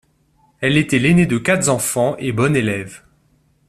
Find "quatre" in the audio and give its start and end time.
1.37-1.69